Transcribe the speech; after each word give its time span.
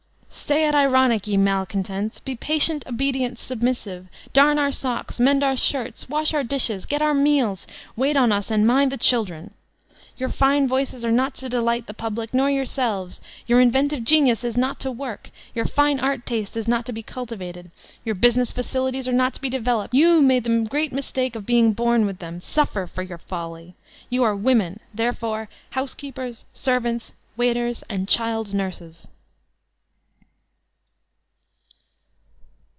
Stay 0.33 0.65
at 0.65 0.73
home, 0.73 1.17
ye 1.23 1.37
malcontents! 1.37 2.19
Be 2.19 2.35
patient, 2.35 2.85
obedient, 2.85 3.39
submissive 3.39 4.03
1 4.03 4.09
Darn 4.33 4.59
our 4.59 4.71
socks, 4.71 5.17
mend 5.17 5.43
our 5.43 5.55
shirts, 5.55 6.09
wash 6.09 6.33
our 6.33 6.43
dishes, 6.43 6.85
get 6.85 7.01
our 7.01 7.13
meals, 7.13 7.65
wait 7.95 8.17
on 8.17 8.33
us 8.33 8.51
and 8.51 8.65
tnind 8.65 8.89
the 8.89 8.97
children! 8.97 9.51
Your 10.17 10.27
fine 10.27 10.67
voices 10.67 11.05
are 11.05 11.11
not 11.11 11.35
to 11.35 11.47
delight 11.47 11.87
the 11.87 11.93
public 11.93 12.33
nor 12.33 12.49
yourselves; 12.49 13.21
your 13.47 13.61
inventive 13.61 14.03
genius 14.03 14.43
is 14.43 14.57
not 14.57 14.77
to 14.81 14.91
work, 14.91 15.29
your 15.55 15.63
fine 15.65 16.01
art 16.01 16.25
taste 16.25 16.57
is 16.57 16.67
not 16.67 16.85
to 16.85 16.91
be 16.91 17.03
cultivated, 17.03 17.71
your 18.03 18.15
business 18.15 18.51
faculties 18.51 19.07
are 19.07 19.13
not 19.13 19.33
to 19.35 19.41
be 19.41 19.49
developed; 19.49 19.93
you 19.93 20.21
made 20.21 20.43
the 20.43 20.65
great 20.69 20.91
mistake 20.91 21.33
of 21.37 21.45
beiQg 21.45 21.77
bom 21.77 22.05
with 22.05 22.19
them, 22.19 22.41
suffer 22.41 22.85
for 22.87 23.03
your 23.03 23.19
folly 23.19 23.67
1 23.67 23.73
You 24.09 24.23
are 24.23 24.35
wamunt 24.35 24.79
therefore 24.93 25.47
housekeepers, 25.71 26.43
servants, 26.51 27.13
waiters, 27.37 27.85
and 27.87 28.05
chiU's 28.09 28.53
nurses! 28.53 29.07